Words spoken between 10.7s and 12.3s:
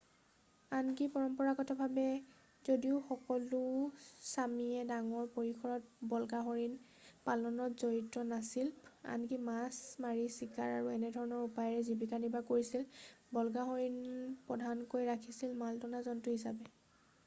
আৰু একেধৰণৰ উপায়েৰে জীৱিকা